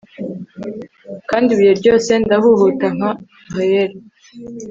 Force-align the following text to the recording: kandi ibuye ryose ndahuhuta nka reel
kandi 1.29 1.47
ibuye 1.51 1.73
ryose 1.81 2.11
ndahuhuta 2.25 2.87
nka 2.97 3.11
reel 3.55 3.91